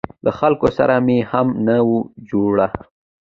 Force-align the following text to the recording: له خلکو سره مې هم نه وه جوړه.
له 0.25 0.31
خلکو 0.39 0.67
سره 0.77 0.95
مې 1.05 1.19
هم 1.31 1.47
نه 1.67 1.77
وه 1.87 1.99
جوړه. 2.29 2.67